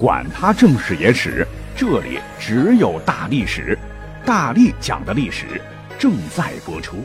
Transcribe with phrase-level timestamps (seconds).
[0.00, 3.78] 管他正史野史，这里只有大历史，
[4.24, 5.60] 大力讲的历史
[5.98, 6.96] 正在播出。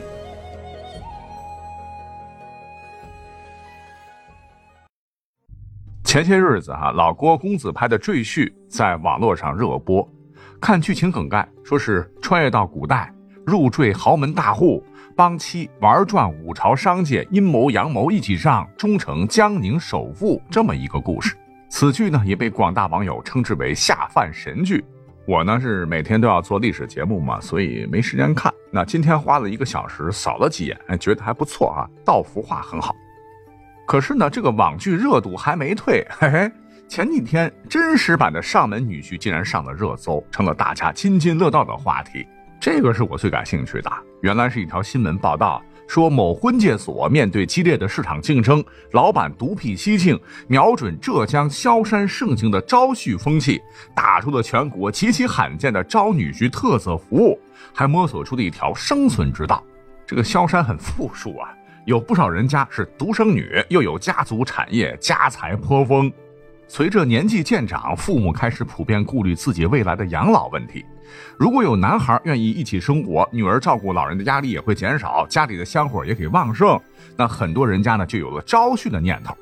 [6.04, 10.10] 前些日子哈，老郭公子拍的《赘婿》在网络上热播，
[10.58, 13.12] 看剧情梗概，说是穿越到古代，
[13.44, 14.82] 入赘豪门大户，
[15.14, 21.36] 帮妻玩转五朝商界，阴谋阳谋一起上，终成江宁首富这么一个故事。
[21.68, 24.84] 此剧呢，也被广大网友称之为下饭神剧。
[25.26, 28.52] 我呢是每天都要做历史节目嘛，所以没时间看。
[28.70, 32.94] 那今天花了一个小时扫了几眼，觉得还不错啊，道服化很好。
[33.86, 36.50] 可是呢，这个网剧热度还没退，嘿嘿。
[36.88, 42.24] 前几天真实版的上门女婿竟然上了热搜，成了大家津津乐道的话题。
[42.66, 43.88] 这个是我最感兴趣的。
[44.22, 45.62] 原来是一条新闻报道。
[45.86, 53.62] 说某婚介所面对激烈的市场竞争，老板独辟蹊径，瞄准浙江萧山盛行的招婿风气，
[53.94, 57.38] 打出了全国极其罕见的招女婿特色服务，
[57.72, 59.62] 还摸索出了一条生存之道。
[60.04, 66.12] 这个萧山很富庶啊，有不少人家是独生女，又有家族产业，家财颇丰。
[66.68, 70.84] 随着年纪渐长，父母开始普遍顾虑自己未来的养老问题。
[71.38, 76.78] 如果有男孩愿意一起生活，女儿照顾老人的压力也会减少，家里的香火也可以旺盛。
[77.16, 79.34] 那很多人家呢就有了招婿的念头。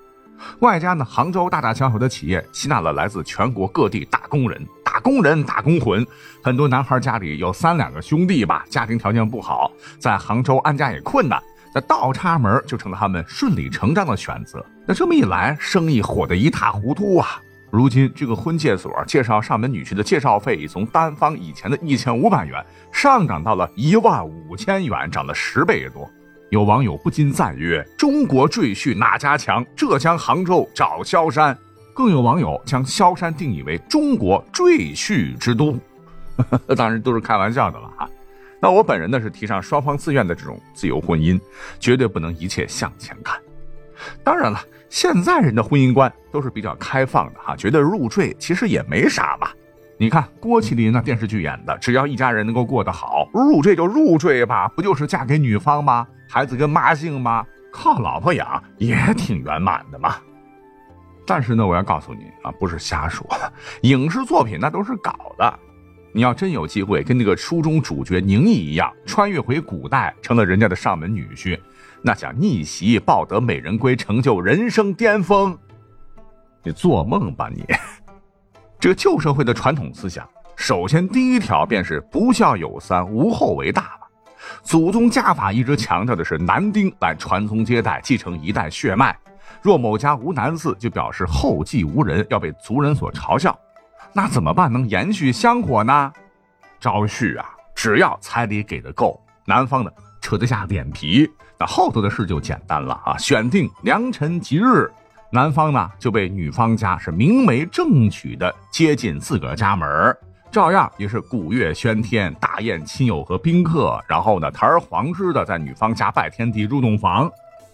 [0.61, 6.07] 外加呢，杭州大大小小的企业吸纳了来自全国各地打工人、打工人、打工魂。
[6.43, 11.43] 很多男孩家里有三两个兄弟吧，家庭条件不好，在杭州安家也困难，
[11.75, 14.65] 那倒插门就成了他们顺理成章的选择。
[14.87, 17.41] 那这么一来，生意火得一塌糊涂啊！
[17.71, 26.09] 如今，这个婚介所介绍上门女婿的介绍费已从单方以前的一千五百元上涨到了一万五千元，涨了十倍多。
[26.51, 29.65] 有网友不禁赞曰：“中国赘婿哪家强？
[29.75, 31.57] 浙江杭州找萧山。”
[31.95, 35.79] 更有网友将萧山定义为中国赘婿之都。
[36.77, 38.09] 当然都是开玩笑的了哈。
[38.61, 41.41] 那我本人呢是提倡双方自愿的这种自由婚姻，
[41.81, 43.37] 绝对不能一切向前看。
[44.23, 44.61] 当然了。
[44.91, 49.53] 现在人的婚姻观都是比较开放的哈，觉得入赘其实也没啥吧。
[49.99, 56.07] 你看郭麒麟那电视剧演的，只要一家人能够过得好，入赘就入赘吧，不就是嫁给女方吗？
[56.29, 57.45] 孩子跟妈姓吗？
[57.73, 60.15] 靠老婆养也挺圆满的嘛。
[61.27, 63.27] 但是呢，我要告诉你啊，不是瞎说，
[63.83, 65.59] 影视作品那都是搞的。
[66.17, 71.59] 你要真有机会跟那个书中主角宁毅一样，穿越回古代，成了人家的上门女婿。
[72.03, 75.59] 那想逆袭抱得美人归，成就人生巅峰，
[76.63, 77.65] 你做梦吧你！
[78.79, 84.07] 这旧社会的传统思想，首先第一条便是不孝有三，无后为大吧。
[84.63, 89.19] 祖宗家法一直强调的是男丁来传宗接代，继承一代血脉。
[89.61, 93.59] 若某家无男子，就表示后继无人，要被族人所嘲笑。
[94.17, 96.13] 那怎么办能延续香火呢？
[96.79, 101.29] 招婿啊，只要彩礼给的够，男方的扯得下脸皮。
[101.59, 103.19] 那后头的事就简单了啊！
[103.19, 104.89] 选定良辰吉日，
[105.31, 110.17] 男方呢就被女方家是明媒正娶的接进自个儿家门
[110.53, 117.29] 照样也是鼓乐喧天，大宴亲友和宾客，然后呢堂而皇之的在女方家拜天地入洞房。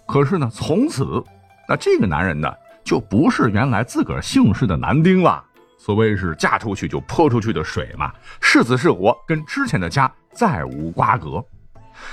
[0.07, 1.23] 可是呢，从此
[1.69, 2.51] 那这个男人呢
[2.83, 5.45] 就不是原来自个儿姓氏的男丁了。
[5.81, 11.43] 所谓是嫁出去就泼出去的水嘛，是死是活跟之前的家再无瓜葛。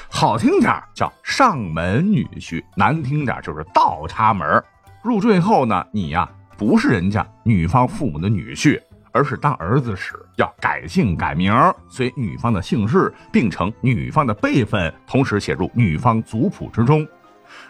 [0.10, 4.64] 好听点叫上门女婿，难听点就是倒插门。
[5.04, 11.54] 入赘后呢，你呀不是人家女方父母的女婿，而是当儿子使，要改姓改名，
[11.90, 17.06] 随女方的姓氏，并承女方的辈分，同时写入女方族谱之中。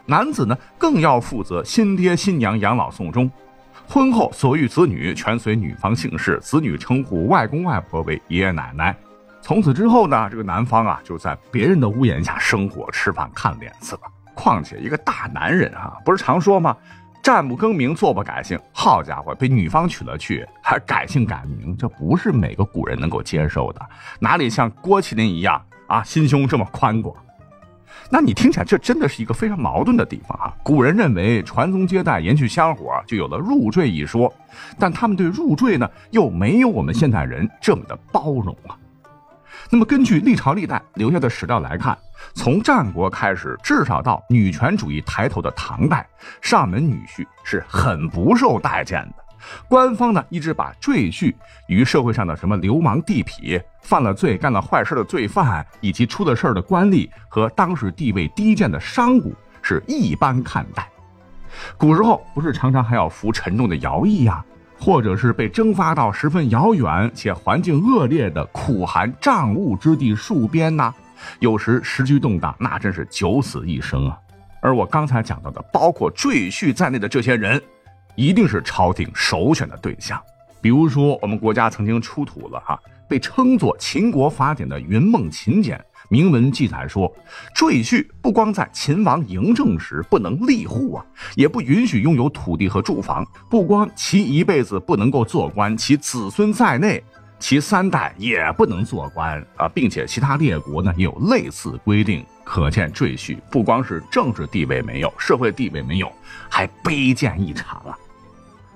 [0.06, 3.30] 男子呢更要负责新爹新娘养老送终，
[3.86, 8.96] 婚后所育子女全随女方姓氏，子女称呼外公外婆为爷爷奶奶。
[9.42, 14.00] 从此之后呢，这个男方啊就在别人的屋檐下生活、吃饭、看脸色。
[14.34, 16.76] 况且一个大男人啊，不是常说吗？
[17.24, 18.58] 战不更名，坐不改姓。
[18.72, 23.82] 好家伙，被女方娶了去，还改姓改名，这不是每个古人能够接受的。
[24.20, 27.16] 哪里像郭麒麟一样啊，心胸这么宽广？
[28.10, 30.54] 那你听起来，这真的是一个非常矛盾的地方啊。
[30.64, 34.34] 古人认为传宗接代、延续香火，就有了入赘一说，
[34.80, 38.78] 但他们对入赘呢，又没有我们现代人这么的包容啊。
[39.70, 41.98] 那么，根据历朝历代留下的史料来看，
[42.34, 46.08] 从战国开始，至少到女权主义抬头的唐代，
[46.42, 49.27] 上门女婿是很不受待见的。
[49.68, 51.34] 官方呢，一直把赘婿
[51.68, 59.26] 与社会上的什么流氓地痞、犯了罪、干了坏事的罪犯，以及出了事的官吏和当时地位低贱的商贾
[59.62, 60.88] 是一般看待。
[61.78, 64.44] 古时候不是常常还要服沉重的徭役呀？
[64.80, 70.94] 或者是被征发到十分遥远且环境恶劣的苦寒瘴雾之地戍边呐。
[71.40, 74.16] 有时时局动荡，那真是九死一生啊。
[74.62, 77.60] 而我刚才讲到的，包括赘婿在内的这些人，
[78.18, 80.22] 一定是朝廷首选的对象。
[80.60, 82.78] 比如说，我们国家曾经出土了哈，
[83.08, 85.78] 被称作秦国法典的《云梦秦简》。
[86.10, 87.14] 铭文记载说，
[87.54, 91.06] 赘婿不光在秦王嬴政时不能立户啊，
[91.36, 93.26] 也不允许拥有土地和住房。
[93.50, 97.04] 不光其一辈子不能够做官，其子孙在内，
[97.40, 102.26] 其三代也不能做官啊，并且其他列国呢也有类似规定。
[102.44, 106.12] 可见赘婿不光是政治地位没有，社会地位没有，
[106.50, 107.98] 还卑贱异常啊。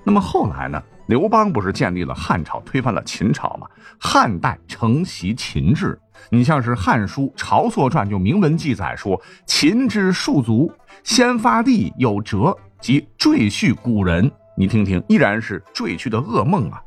[0.04, 0.82] 那么后来呢？
[1.06, 3.66] 刘邦不是建立了汉朝，推翻了秦朝吗？
[3.98, 5.98] 汉代承袭秦制，
[6.30, 10.72] 你像是《汉书·晁错传》就明文记载说：“秦之庶族，
[11.02, 16.80] 先发地有辙，即赘婿古人。”你听听，依然是赘婿的噩梦啊！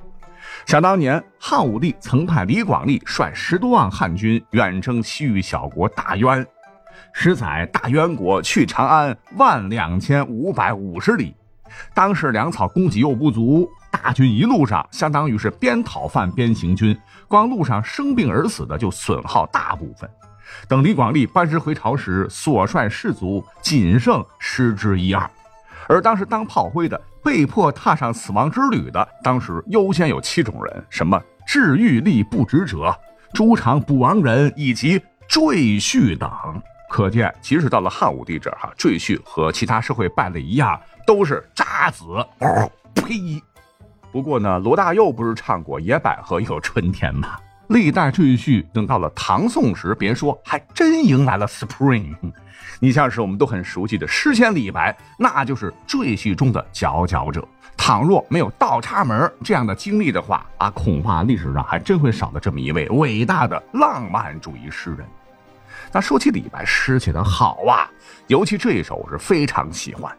[0.65, 6.45] 想当年，汉武帝曾派李广利率十多万汉军远征西域小国大渊，
[7.13, 11.35] 十载大渊国去长安万两千五百五十里，
[11.93, 13.69] 当时粮草供给又不足。
[13.91, 16.95] 大军一路上相当于是边讨饭边行军，
[17.27, 20.07] 光路上生病而死的就损耗大部分。
[20.67, 25.27] 等李广利班师回朝时，所率士卒仅剩十之一二。
[25.87, 32.93] 而当时当炮灰的、被迫踏上死亡之旅的，当时优先有七种人：什么治愈力不值者、
[33.33, 36.29] 诸场捕亡人以及赘婿等。
[36.95, 42.05] 可见，即使到了汉武帝这儿，哈，赘婿和其他社会败类一样，都是渣子。
[42.39, 43.43] 哦呸！
[44.13, 47.35] 不过呢，罗大佑不是唱过《野百合有春天》吗？
[47.67, 52.15] 历代赘婿等到了唐宋时，别说，还真迎来了 Spring。
[52.79, 57.45] 你像是我们都很熟悉的诗仙李白，那就是赘婿中的佼佼者。
[57.75, 65.05] 倘若没有倒插门这样的经历的话啊，恐怕历史上还真会少了这么一位伟大的浪漫主义诗人。
[65.91, 67.89] 那说起李白，诗写的好啊，
[68.27, 70.11] 尤其这一首是非常喜欢。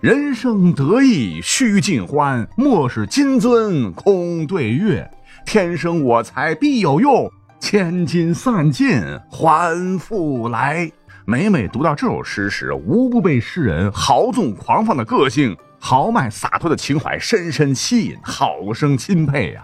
[0.00, 5.08] 人生得意须尽欢，莫使金樽空对月。
[5.46, 7.30] 天生我材必有用，
[7.60, 10.90] 千金散尽还复来。
[11.26, 19.62] 每每读到这首诗时，无不被诗人豪纵狂放的个性、豪迈洒脱的情怀深深吸引，好生钦佩呀。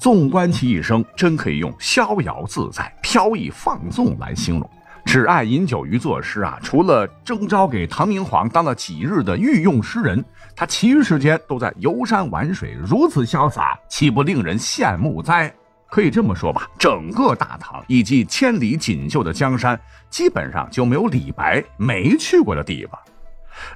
[0.00, 4.70] 纵观其一生，真可以用逍遥自在、飘逸放纵来形容。
[5.08, 6.58] 只爱饮酒于作诗啊！
[6.62, 10.22] 除了征召给唐明皇当了几日的御用诗人，
[10.54, 15.50] 他其余时间都在游山玩水，如此潇洒，岂不令人羡慕哉？
[15.88, 23.00] 可以这么说吧，整个大唐以及千里锦绣的江山，基本上就没有李白没去过的地方。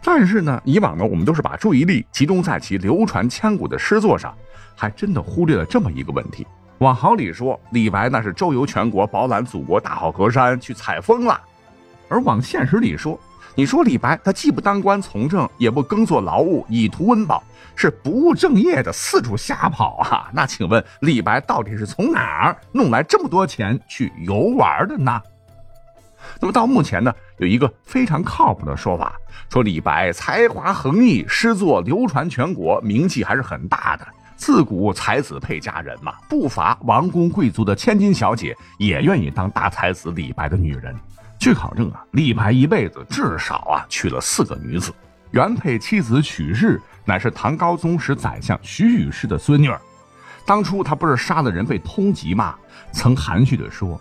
[0.05, 4.37] 但是呢，以往呢，我们都是把注意力集中在其流传千古的诗作上，
[4.77, 6.47] 还真的忽略了这么一个问题。
[6.83, 11.37] 往好里说，李白那是周游全国，饱览祖国大好河山，去采风了；
[12.09, 13.17] 而往现实里说，
[13.55, 17.41] 你说李白他既不当官从政，也不耕作劳务以图温饱，
[17.77, 20.29] 是不务正业的四处瞎跑啊！
[20.33, 25.23] 那请问李白到底是从哪儿弄来这么多钱去游玩的呢？
[26.41, 29.13] 那么到目前呢，有一个非常靠谱的说法，
[29.51, 34.07] 说李白才华横溢，诗作流传全国，名气还是很大的。
[34.37, 40.95] 自古才子配佳人嘛，不乏王公贵族的千金小姐也愿意当大才子李白的女人。
[41.39, 44.93] 据考证啊，李白一辈子至少啊娶了四个女子。
[45.31, 49.81] 原配妻子许氏乃是唐高宗时宰相徐与氏的孙女儿。
[50.45, 52.55] 当初他不是杀了人被通缉吗？
[52.93, 54.01] 曾含蓄地说：“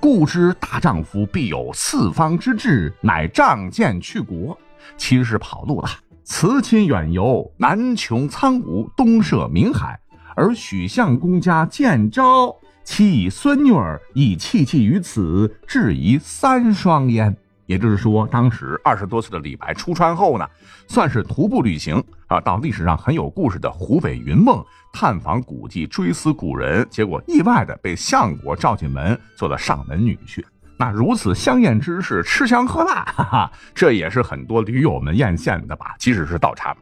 [0.00, 4.56] 故知大丈夫必有四方之志，乃仗剑去国。”
[4.96, 5.88] 其实是跑路了。
[6.24, 9.98] 辞亲远游，南穷苍梧，东涉冥海，
[10.36, 17.36] 而许相公家见招，妻以孙女儿亦弃弃于此，至疑三双焉。
[17.66, 20.46] 也就是说，当时二十多岁的李白出川后呢，
[20.86, 24.62] 算是徒步旅行啊，到历史上很有故事的湖北云梦
[24.92, 30.44] 探访古迹，追思古人，结果意外的被相国召进门，做了上门女婿。
[30.82, 35.94] 那如此香艳之事，吃香喝辣，哈哈，这也是很多驴友们艳羡的吧？
[35.96, 36.78] 即使是倒插门。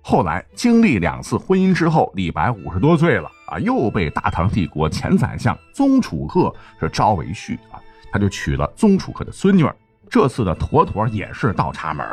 [0.00, 9.74] 后来经历两次婚姻之后，李白五十多岁了啊，又被大唐帝国前宰相宗楚客是招为婿啊，他就娶了宗楚客的孙女儿。
[10.08, 12.06] 这次的妥妥也是倒插门。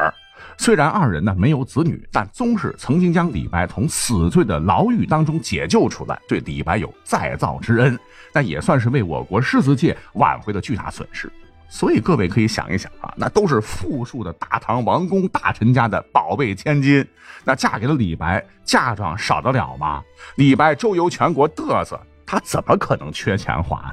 [0.58, 8.00] 虽然二人呢没有子女，但宗室曾经将李白从死罪的牢狱当中解救出来，对李白有再造之恩，
[8.34, 11.32] 那也算是为我国诗词界挽回了巨大损失。
[11.68, 17.04] 所以各位可以想一想啊，那都是富庶的大唐王公大臣家的宝贝千金，
[17.44, 20.04] 那嫁给了李白，嫁妆少得了吗？
[20.36, 23.92] 李白周游全国嘚瑟，他怎么可能缺钱花？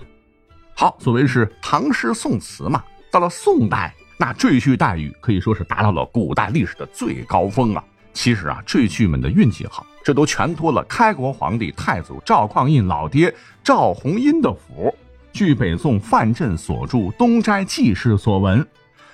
[0.74, 7.82] 好，所谓是唐诗宋词嘛，到了宋代，那赘婿待遇可以说是达到了古代历史的最高峰啊。
[8.12, 13.34] 其实啊，赘婿们的运气好，这都全托了开国皇帝太祖赵匡胤老爹
[13.64, 14.94] 赵弘殷的福。
[15.32, 18.66] 据北宋范镇所著《东斋记事》所闻，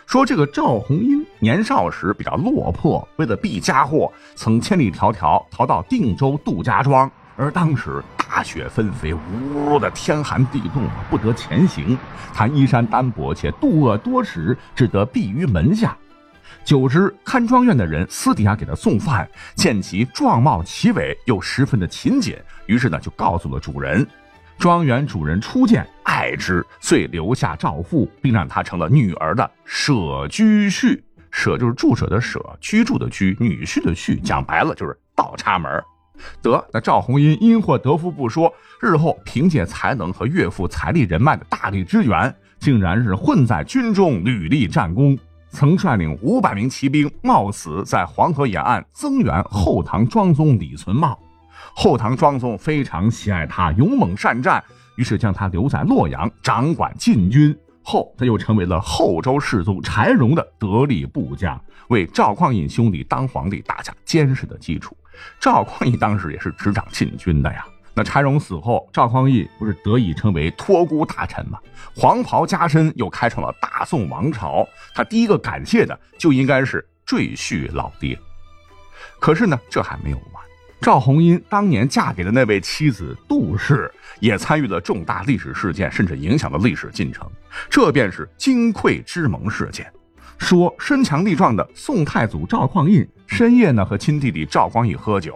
[0.07, 7.09] 说这个赵弘殷年少时比较落魄，为了避家祸，曾千里迢迢逃到定州杜家庄。
[7.37, 11.97] 而当时大雪纷飞，呜的天寒地冻，不得前行。
[12.35, 15.97] 他衣衫单薄，且肚饿多时，只得避于门下。
[16.65, 24.07] 久之，看庄院的人私底下给他送饭，见其状貌奇伟，又十分的勤俭，于是呢就告诉了主人。
[24.59, 31.01] 庄园主人初见，爱之，遂留下赵父，并让他成了女儿的舍居婿。
[31.31, 34.19] 舍就是住舍的舍，居住的居，女婿的婿。
[34.23, 35.71] 讲白了就是倒插门。
[36.43, 45.19] 得，那赵弘殷因祸得福不说，日后凭借才能和岳父财力人脉的大力支援，竟然是混在军中屡立战功，
[45.51, 51.19] 曾率领五百名骑兵冒死在黄河沿岸增援后唐庄宗李存茂。
[51.75, 54.63] 后唐庄宗非常喜爱他，勇猛善战，
[54.97, 57.57] 于是将他留在洛阳掌管禁军。
[57.89, 64.97] 后他又成为了后周世宗柴荣的得力部将，为赵匡胤兄弟当皇帝打下坚实的基础。
[65.39, 67.65] 赵匡胤当时也是执掌禁军的呀。
[67.95, 71.61] 那柴荣死后，赵匡胤不是得以成为托孤大臣吗？
[71.95, 74.67] 黄袍加身，又开创了大宋王朝。
[74.93, 78.19] 他第一个感谢的就应该是赘婿老爹。
[79.21, 80.45] 可是呢，这还没有完。
[80.81, 83.91] 赵红英当年嫁给的那位妻子杜氏，
[84.21, 87.29] 也参与了重大历史事件，甚至影响了历史进程。
[87.69, 89.91] 这便是金匮之盟事件。
[90.39, 95.35] 说身强力壮的宋太祖赵匡胤深夜呢和亲弟弟赵光义喝酒，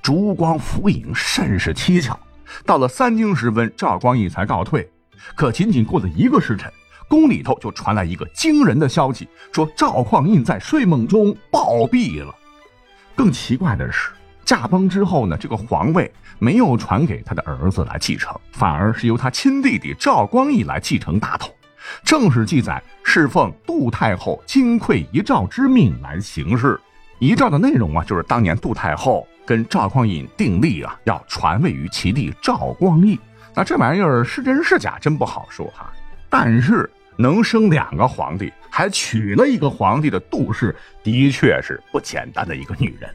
[0.00, 2.18] 烛光浮影，甚是蹊跷。
[2.64, 4.90] 到了三更时分，赵光义才告退。
[5.36, 6.72] 可仅仅过了一个时辰，
[7.08, 12.34] 宫里头就传来一个惊人的消息，说赵匡胤在睡梦中暴毙了。
[13.14, 14.10] 更奇怪的是。
[14.52, 21.50] 驾崩之后呢，这个皇位没有传给他的儿子来继承，反而是由他亲弟弟赵光义来继承大统。
[22.04, 26.78] 正史记载是奉杜太后金匮遗诏之命来行事。
[27.18, 33.18] 遗诏的内容啊，就是当年杜太后跟赵匡胤订立啊，要传位于其弟赵光义。
[33.54, 35.90] 那这玩意儿是真是假，真不好说哈。
[36.28, 43.10] 但是能生两个皇帝，还娶了一个皇帝的杜氏，的确是不简单的一个女人。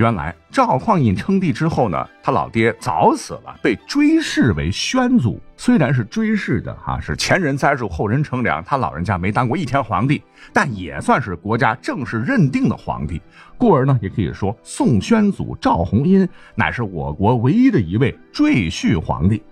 [0.00, 5.38] 原来赵匡胤称帝之后呢，他老爹早死了，被追谥为宣祖。
[5.58, 10.22] 虽然是追谥的哈，是前人栽树后人乘凉，他老人家没当过一天皇帝，
[10.54, 13.20] 但也算是国家正式认定的皇帝。
[13.58, 19.42] 故而呢，也可以说宋宣祖赵弘殷乃是我国唯一的一位赘婿皇帝。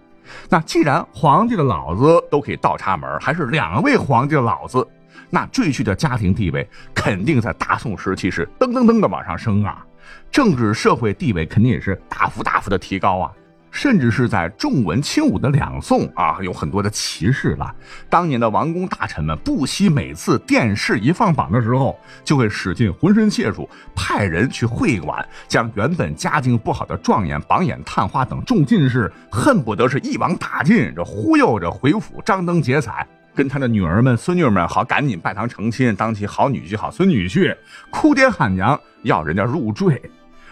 [0.48, 4.82] 那既然皇帝的老子都可以倒插门，还是两位皇帝的老子，
[5.28, 9.84] 那赘婿的家庭地位肯定在大宋时期是噔噔噔的往上升啊。
[10.30, 13.32] 政治社会地位肯定也是大幅大幅的提高啊，
[13.70, 17.74] 甚至是在重文轻武的两宋啊，有很多的歧视了。
[18.08, 33.06] 当年的王公大臣们不惜每次殿试一放榜的时候，就会使尽浑身解数，派人去会馆，将原本家境不好的状元、榜眼、探花等众进士，恨不得是一网打尽，这忽悠着回府张灯结彩。
[33.38, 37.56] 跟他的女儿们、孙女们好，赶紧拜堂成亲，当起好女婿、好孙女婿，
[37.88, 40.02] 哭爹喊娘要人家入赘，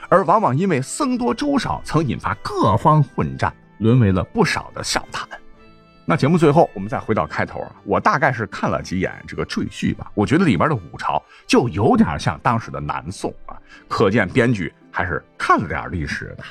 [0.09, 5.28] 而往往因为僧多粥少，曾引发各方混战，沦为了不少的笑谈。
[6.05, 16.45] 那节目最后，我们再回到开头啊，我大概是看了几眼这个赘婿吧，我觉得里边的五朝就有点像当时的南宋啊，可见编剧还是看了点历史的。